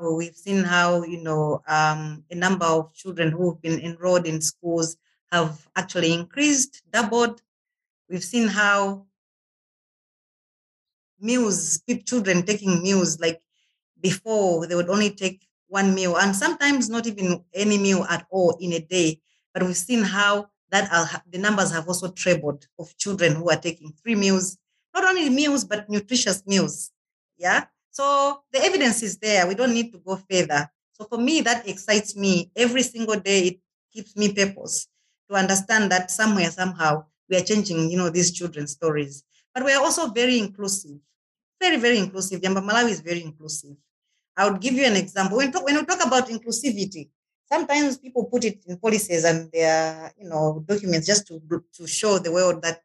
[0.00, 4.96] We've seen how, you know, um, a number of children who've been enrolled in schools
[5.30, 7.42] have actually increased, doubled.
[8.10, 9.06] We've seen how
[11.20, 13.40] meals, children taking meals, like
[14.00, 18.56] before they would only take one meal and sometimes not even any meal at all
[18.60, 19.20] in a day.
[19.52, 23.92] But we've seen how that the numbers have also trebled of children who are taking
[23.92, 24.58] three meals
[24.94, 26.90] not only meals, but nutritious meals.
[27.36, 27.64] Yeah.
[27.90, 29.46] So the evidence is there.
[29.46, 30.68] We don't need to go further.
[30.92, 33.40] So for me, that excites me every single day.
[33.48, 33.60] It
[33.92, 34.88] keeps me purpose
[35.28, 39.24] to understand that somewhere, somehow, we are changing, you know, these children's stories.
[39.54, 40.98] But we are also very inclusive,
[41.60, 42.40] very, very inclusive.
[42.40, 43.76] Yamba Malawi is very inclusive.
[44.36, 45.38] I would give you an example.
[45.38, 47.08] When, talk, when we talk about inclusivity,
[47.50, 51.40] sometimes people put it in policies and their, you know, documents just to,
[51.74, 52.82] to show the world that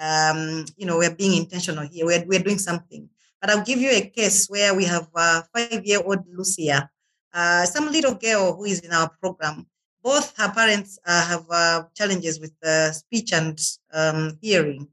[0.00, 2.06] um, you know, we're being intentional here.
[2.06, 3.08] We're, we're doing something.
[3.40, 6.90] But I'll give you a case where we have a five-year-old Lucia,
[7.32, 9.66] uh, some little girl who is in our program.
[10.02, 12.52] Both her parents uh, have uh, challenges with
[12.94, 13.58] speech and
[13.92, 14.88] um, hearing.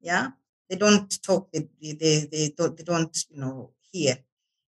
[0.00, 0.28] Yeah,
[0.68, 1.50] they don't talk.
[1.52, 4.16] They they they don't, they don't you know hear.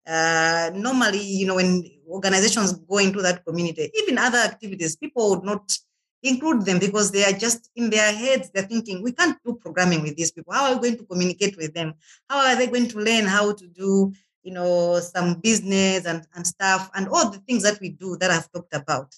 [0.06, 5.44] Uh, normally, you know, when organizations go into that community, even other activities, people would
[5.44, 5.76] not
[6.22, 10.02] include them because they are just in their heads they're thinking we can't do programming
[10.02, 11.94] with these people how are we going to communicate with them
[12.28, 16.46] how are they going to learn how to do you know, some business and, and
[16.46, 19.14] stuff, and all the things that we do that I've talked about.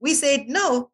[0.00, 0.90] We said, no,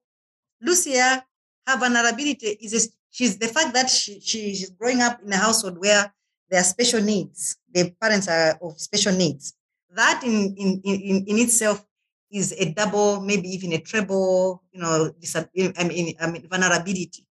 [0.61, 1.25] Lucia,
[1.67, 5.79] her vulnerability is a, she's the fact that she, she's growing up in a household
[5.79, 6.13] where
[6.51, 7.57] there are special needs.
[7.73, 9.55] The parents are of special needs.
[9.91, 11.85] That in, in, in, in itself
[12.35, 15.13] is a double, maybe even a treble, you know,
[15.79, 17.25] I mean, I mean, vulnerability.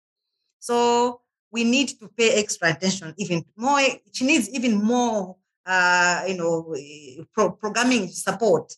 [0.60, 3.80] So we need to pay extra attention, even more.
[4.12, 5.36] She needs even more,
[5.66, 6.76] uh, you know,
[7.34, 8.74] pro- programming support.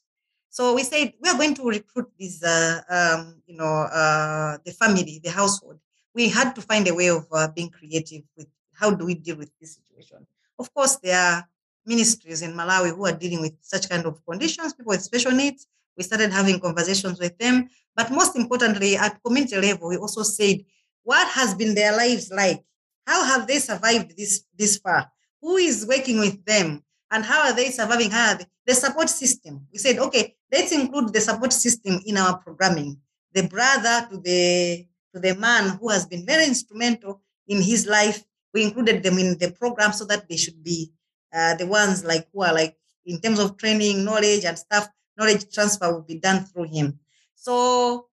[0.50, 4.72] So we said we are going to recruit this, uh, um, you know, uh, the
[4.72, 5.80] family, the household.
[6.16, 9.36] We had to find a way of uh, being creative with how do we deal
[9.36, 10.26] with this situation.
[10.58, 11.48] Of course, there are
[11.86, 15.68] ministries in Malawi who are dealing with such kind of conditions, people with special needs.
[15.98, 17.70] We started having conversations with them.
[17.96, 20.64] But most importantly, at community level, we also said,
[21.04, 22.64] what has been their lives like?
[23.06, 25.12] How have they survived this, this far?
[25.42, 26.84] Who is working with them?
[27.12, 28.10] And how are they surviving?
[28.10, 29.68] How they, the support system.
[29.72, 32.98] We said, okay, let's include the support system in our programming.
[33.34, 38.24] The brother to the to the man who has been very instrumental in his life.
[38.54, 40.92] We included them in the program so that they should be
[41.34, 45.54] uh, the ones like who are like in terms of training, knowledge, and stuff knowledge
[45.54, 47.00] transfer will be done through him.
[47.36, 48.08] So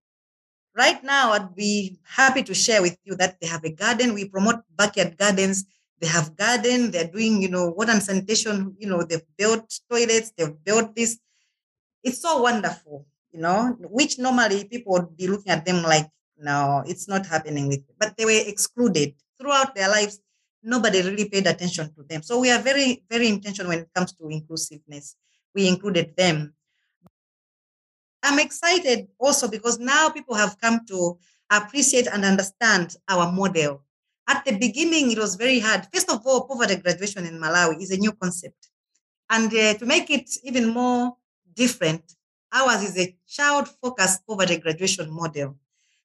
[0.76, 4.14] right now, I'd be happy to share with you that they have a garden.
[4.14, 5.64] We promote backyard gardens.
[6.00, 6.90] They have garden.
[6.90, 8.74] They're doing, you know, water and sanitation.
[8.78, 10.32] You know, they've built toilets.
[10.36, 11.18] They've built this.
[12.02, 16.08] It's so wonderful, you know, which normally people would be looking at them like,
[16.38, 17.82] no, it's not happening with.
[17.98, 20.20] But they were excluded throughout their lives.
[20.62, 22.22] Nobody really paid attention to them.
[22.22, 25.16] So we are very, very intentional when it comes to inclusiveness.
[25.54, 26.54] We included them.
[28.22, 31.18] I'm excited also because now people have come to
[31.50, 33.82] appreciate and understand our model.
[34.28, 35.86] At the beginning, it was very hard.
[35.92, 38.68] First of all, poverty graduation in Malawi is a new concept.
[39.28, 41.16] And uh, to make it even more
[41.54, 42.02] different,
[42.52, 45.56] ours is a child focused poverty graduation model.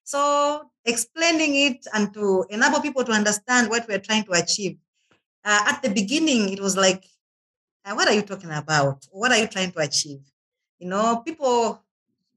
[0.04, 4.78] So, explaining it and to enable people to understand what we're trying to achieve.
[5.44, 7.04] Uh, at the beginning, it was like,
[7.84, 9.04] uh, what are you talking about?
[9.10, 10.20] What are you trying to achieve?
[10.78, 11.82] You know, people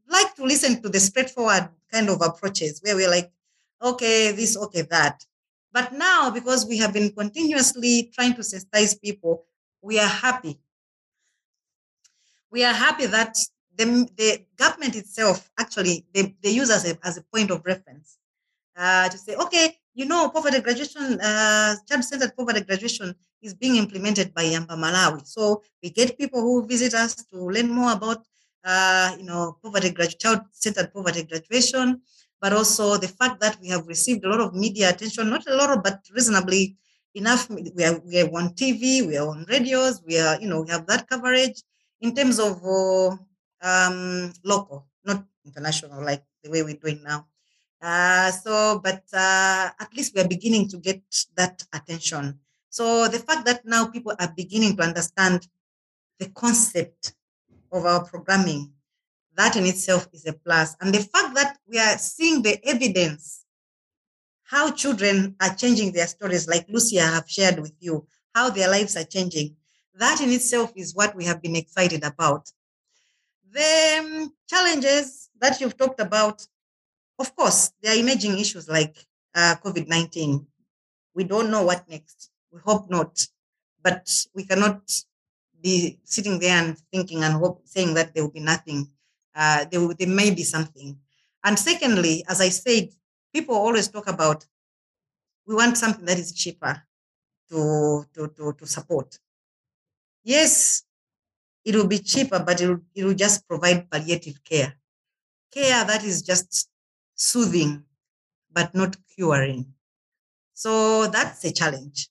[0.09, 3.31] like to listen to the straightforward kind of approaches where we're like,
[3.81, 5.23] okay, this, okay, that.
[5.71, 9.45] But now, because we have been continuously trying to sensitize people,
[9.81, 10.59] we are happy.
[12.51, 13.37] We are happy that
[13.75, 18.17] the, the government itself actually they, they use as a, as a point of reference
[18.75, 24.33] uh, to say, okay, you know, poverty graduation, uh, child-centered poverty graduation is being implemented
[24.33, 25.25] by Yamba Malawi.
[25.27, 28.25] So we get people who visit us to learn more about
[28.63, 32.01] uh, you know, poverty child-centered poverty graduation,
[32.41, 35.55] but also the fact that we have received a lot of media attention, not a
[35.55, 36.77] lot of, but reasonably
[37.15, 37.49] enough.
[37.49, 40.69] We are, we are on TV, we are on radios, we are, you know, we
[40.69, 41.61] have that coverage
[42.01, 43.15] in terms of uh,
[43.61, 47.27] um, local, not international, like the way we're doing now.
[47.81, 51.01] Uh, so, but uh, at least we are beginning to get
[51.35, 52.39] that attention.
[52.69, 55.47] So the fact that now people are beginning to understand
[56.19, 57.13] the concept
[57.71, 58.71] of our programming.
[59.35, 60.75] That in itself is a plus.
[60.81, 63.45] And the fact that we are seeing the evidence,
[64.43, 68.97] how children are changing their stories, like Lucia have shared with you, how their lives
[68.97, 69.55] are changing,
[69.95, 72.51] that in itself is what we have been excited about.
[73.51, 76.45] The um, challenges that you've talked about,
[77.17, 78.97] of course, there are emerging issues like
[79.35, 80.45] uh, COVID 19.
[81.15, 82.29] We don't know what next.
[82.51, 83.25] We hope not.
[83.83, 84.81] But we cannot
[85.61, 88.89] be sitting there and thinking and hope, saying that there will be nothing.
[89.35, 90.97] Uh, there, will, there may be something.
[91.43, 92.89] And secondly, as I said,
[93.33, 94.45] people always talk about
[95.49, 96.83] we want something that is cheaper
[97.49, 99.17] to, to, to, to support.
[100.23, 100.83] Yes,
[101.65, 104.75] it will be cheaper, but it will, it will just provide palliative care.
[105.51, 106.69] Care that is just
[107.15, 107.83] soothing,
[108.51, 109.73] but not curing.
[110.53, 112.09] So that's a challenge.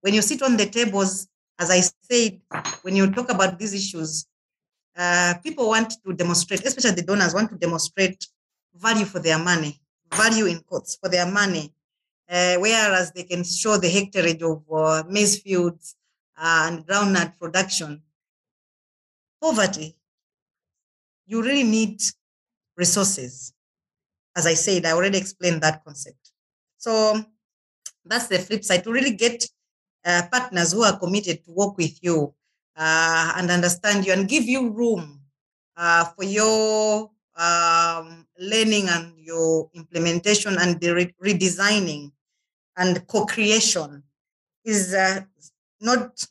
[0.00, 1.28] When you sit on the tables
[1.60, 2.40] as I said,
[2.82, 4.26] when you talk about these issues,
[4.96, 8.26] uh, people want to demonstrate, especially the donors want to demonstrate
[8.74, 9.78] value for their money,
[10.12, 11.72] value in quotes for their money,
[12.30, 15.96] uh, whereas they can show the hectareage of uh, maize fields
[16.38, 18.02] and groundnut production.
[19.40, 19.96] Poverty,
[21.26, 22.00] you really need
[22.76, 23.52] resources.
[24.34, 26.32] As I said, I already explained that concept.
[26.78, 27.22] So
[28.04, 29.46] that's the flip side to really get
[30.04, 32.34] uh, partners who are committed to work with you
[32.76, 35.20] uh, and understand you and give you room
[35.76, 42.10] uh, for your um, learning and your implementation and the re- redesigning
[42.76, 44.02] and co-creation
[44.64, 45.20] is uh,
[45.80, 46.26] not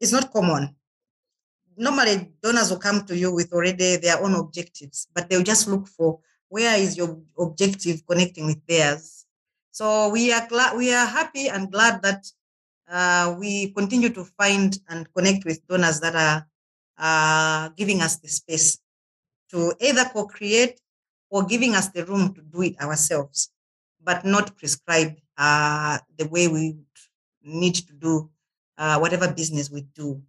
[0.00, 0.74] is not common.
[1.80, 5.88] normally donors will come to you with already their own objectives, but they'll just look
[5.88, 9.24] for where is your objective connecting with theirs.
[9.70, 12.26] So we are glad, we are happy and glad that
[12.90, 16.46] uh, we continue to find and connect with donors that are
[16.98, 18.78] uh, giving us the space
[19.50, 20.80] to either co-create
[21.30, 23.50] or giving us the room to do it ourselves,
[24.02, 26.76] but not prescribe uh, the way we
[27.42, 28.30] need to do
[28.78, 30.20] uh, whatever business we do.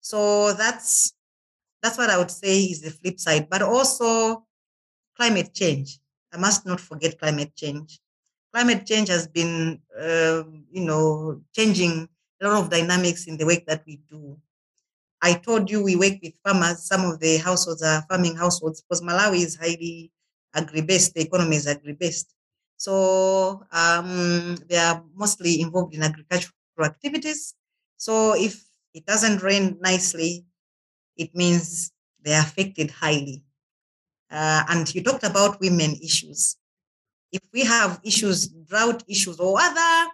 [0.00, 1.12] So that's
[1.82, 3.48] that's what I would say is the flip side.
[3.50, 4.44] But also
[5.16, 5.98] climate change.
[6.32, 8.00] I must not forget climate change.
[8.56, 10.42] Climate change has been, uh,
[10.72, 12.08] you know, changing
[12.40, 14.38] a lot of dynamics in the work that we do.
[15.20, 16.86] I told you we work with farmers.
[16.86, 20.10] Some of the households are farming households because Malawi is highly
[20.54, 21.12] agri-based.
[21.12, 22.32] The economy is agri-based.
[22.78, 27.52] So um, they are mostly involved in agricultural activities.
[27.98, 30.46] So if it doesn't rain nicely,
[31.18, 31.92] it means
[32.22, 33.44] they are affected highly.
[34.30, 36.56] Uh, and you talked about women issues.
[37.32, 40.10] If we have issues, drought issues, or other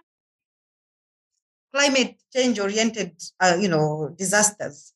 [1.73, 4.93] climate change oriented, uh, you know, disasters,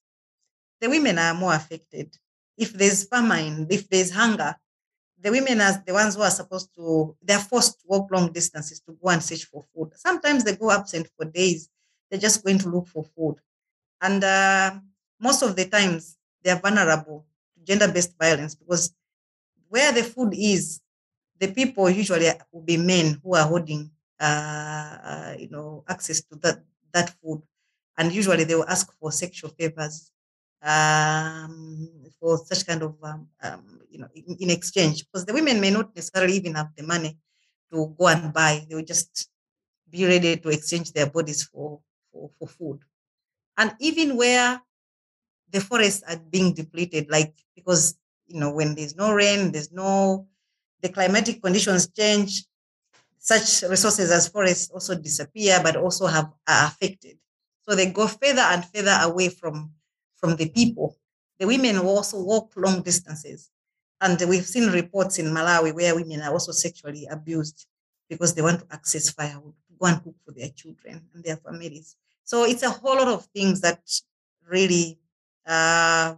[0.82, 2.15] the women are more affected.
[2.57, 4.55] If there's famine, if there's hunger,
[5.22, 8.82] the women are the ones who are supposed to, they're forced to walk long distances
[8.82, 9.91] to go and search for food.
[9.95, 11.70] Sometimes they go absent for days.
[12.09, 13.38] They're just going to look for food.
[14.01, 14.80] And uh,
[15.20, 17.26] most of the times, they're vulnerable
[17.57, 18.93] to gender based violence because
[19.70, 20.82] where the food is,
[21.40, 26.36] the people usually will be men who are holding, uh, uh, you know, access to
[26.38, 27.42] that, that food.
[27.98, 30.12] And usually they will ask for sexual favors
[30.62, 35.06] um, for such kind of, um, um, you know, in, in, exchange.
[35.06, 37.18] Because the women may not necessarily even have the money
[37.72, 38.66] to go and buy.
[38.68, 39.30] They will just
[39.90, 41.80] be ready to exchange their bodies for,
[42.12, 42.80] for, for food.
[43.58, 44.62] And even where
[45.52, 47.96] the forests are being depleted, like because
[48.28, 50.28] you know when there's no rain, there's no
[50.82, 52.46] the climatic conditions change,
[53.20, 57.18] such resources as forests also disappear, but also have are affected.
[57.68, 59.72] So they go further and further away from
[60.16, 60.98] from the people.
[61.40, 63.50] The women also walk long distances.
[64.00, 67.66] And we've seen reports in Malawi where women are also sexually abused
[68.10, 71.38] because they want to access firewood, to go and cook for their children and their
[71.38, 71.96] families.
[72.24, 73.82] So it's a whole lot of things that
[74.48, 75.00] really
[75.46, 76.16] uh,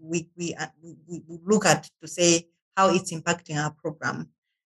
[0.00, 2.46] we, we, we, we look at to say
[2.76, 4.28] how it's impacting our program.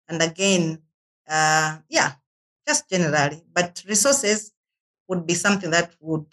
[0.07, 0.79] And again,
[1.27, 2.13] uh, yeah,
[2.67, 4.51] just generally, but resources
[5.07, 6.27] would be something that would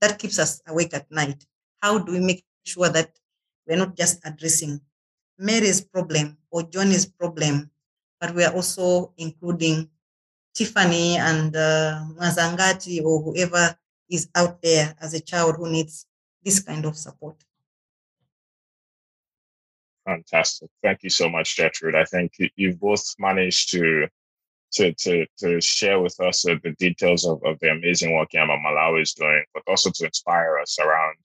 [0.00, 1.44] that keeps us awake at night.
[1.82, 3.18] How do we make sure that
[3.66, 4.80] we're not just addressing
[5.38, 7.70] Mary's problem or Johnny's problem,
[8.20, 9.88] but we are also including
[10.54, 13.76] Tiffany and uh, Mazangati or whoever
[14.10, 16.06] is out there as a child who needs
[16.42, 17.36] this kind of support.
[20.08, 20.70] Fantastic.
[20.82, 21.94] Thank you so much, Gertrude.
[21.94, 24.08] I think you've both managed to
[24.72, 28.56] to to to share with us uh, the details of, of the amazing work Yamba
[28.58, 31.16] Malawi is doing, but also to inspire us around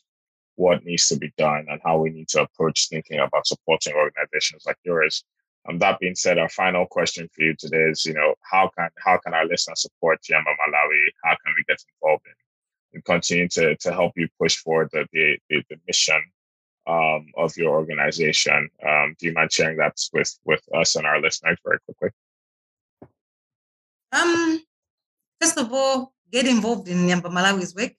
[0.56, 4.64] what needs to be done and how we need to approach thinking about supporting organizations
[4.66, 5.24] like yours.
[5.70, 8.90] Um, that being said, our final question for you today is, you know, how can
[8.98, 11.04] how can our listeners support Yamba Malawi?
[11.24, 12.34] How can we get involved in,
[12.96, 16.22] and continue to to help you push forward the, the, the mission
[16.88, 18.70] um, of your organization?
[18.86, 22.10] Um, do you mind sharing that with with us and our listeners very quickly?
[24.12, 24.62] Um,
[25.42, 27.94] first of all, get involved in Yamba Malawi's work.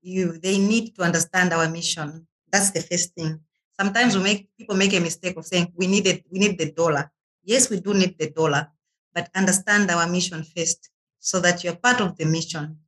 [0.00, 2.26] You, they need to understand our mission.
[2.50, 3.40] That's the first thing.
[3.78, 6.72] Sometimes we make people make a mistake of saying we need it, we need the
[6.72, 7.10] dollar.
[7.44, 8.68] Yes, we do need the dollar,
[9.14, 12.78] but understand our mission first, so that you're part of the mission,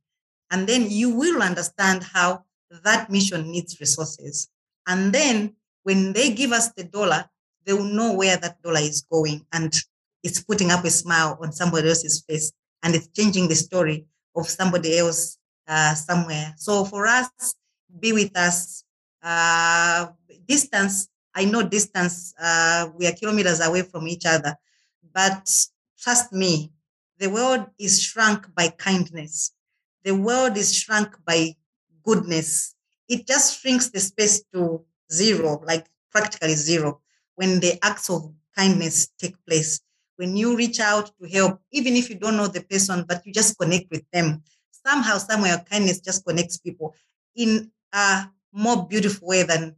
[0.51, 2.43] and then you will understand how
[2.83, 4.49] that mission needs resources.
[4.87, 7.25] And then when they give us the dollar,
[7.65, 9.73] they will know where that dollar is going and
[10.23, 12.51] it's putting up a smile on somebody else's face
[12.83, 14.05] and it's changing the story
[14.35, 16.53] of somebody else uh, somewhere.
[16.57, 17.29] So for us,
[17.99, 18.83] be with us.
[19.21, 20.07] Uh,
[20.47, 24.55] distance, I know distance, uh, we are kilometers away from each other,
[25.13, 25.49] but
[25.99, 26.71] trust me,
[27.19, 29.51] the world is shrunk by kindness.
[30.03, 31.55] The world is shrunk by
[32.03, 32.75] goodness.
[33.13, 37.01] It just shrinks the space to zero, like practically zero,
[37.35, 39.81] when the acts of kindness take place
[40.17, 43.33] when you reach out to help, even if you don't know the person, but you
[43.33, 44.43] just connect with them.
[44.85, 46.93] Somehow, somewhere, kindness just connects people
[47.35, 49.75] in a more beautiful way than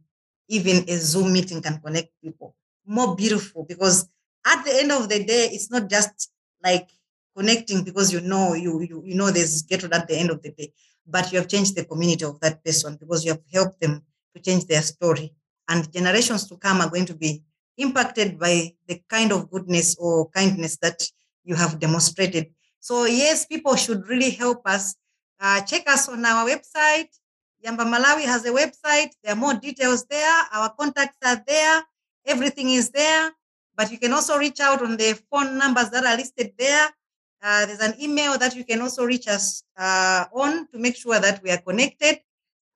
[0.48, 2.54] even a Zoom meeting can connect people.
[2.84, 4.06] More beautiful because
[4.46, 6.30] at the end of the day, it's not just
[6.62, 6.90] like
[7.36, 10.50] connecting because you know you you, you know there's Gertrude at the end of the
[10.52, 10.72] day,
[11.06, 14.02] but you have changed the community of that person because you have helped them
[14.34, 15.32] to change their story.
[15.68, 17.42] And generations to come are going to be
[17.78, 21.02] impacted by the kind of goodness or kindness that
[21.44, 22.50] you have demonstrated.
[22.80, 24.94] So, yes, people should really help us.
[25.40, 27.08] Uh, check us on our website.
[27.64, 29.10] Yamba Malawi has a website.
[29.22, 30.42] There are more details there.
[30.52, 31.82] Our contacts are there.
[32.26, 33.32] Everything is there.
[33.76, 36.88] But you can also reach out on the phone numbers that are listed there.
[37.44, 41.20] Uh, there's an email that you can also reach us uh, on to make sure
[41.20, 42.18] that we are connected.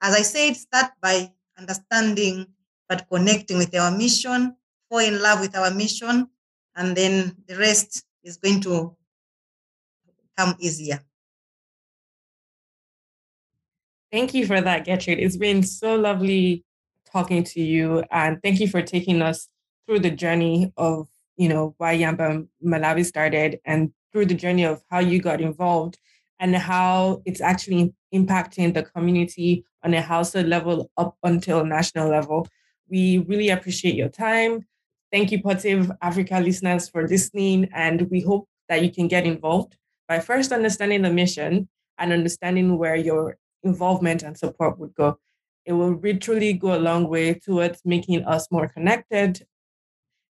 [0.03, 2.47] As I said, start by understanding
[2.87, 4.55] but connecting with our mission,
[4.91, 6.29] fall in love with our mission,
[6.77, 8.95] and then the rest is going to
[10.37, 11.01] come easier.
[14.13, 15.19] Thank you for that, Gertrude.
[15.19, 16.65] It's been so lovely
[17.11, 19.49] talking to you, and thank you for taking us
[19.87, 24.83] through the journey of you know why Yamba Malawi started, and through the journey of
[24.91, 25.97] how you got involved,
[26.41, 32.49] and how it's actually impacting the community on a household level up until national level.
[32.91, 34.67] We really appreciate your time.
[35.13, 39.25] Thank you, Pod Save Africa listeners, for listening, and we hope that you can get
[39.25, 39.77] involved
[40.09, 45.17] by first understanding the mission and understanding where your involvement and support would go.
[45.65, 49.47] It will literally go a long way towards making us more connected.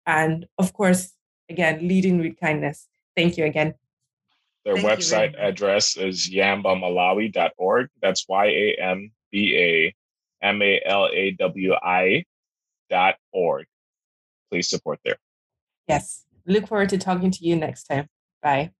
[0.05, 1.11] And of course,
[1.49, 2.87] again, leading with kindness.
[3.15, 3.73] Thank you again.
[4.65, 7.89] Their Thank website address is yambamalawi.org.
[8.01, 9.95] That's Y A M B A
[10.45, 12.23] M A L A W I
[12.89, 13.65] dot org.
[14.49, 15.17] Please support there.
[15.87, 16.25] Yes.
[16.45, 18.07] Look forward to talking to you next time.
[18.41, 18.71] Bye.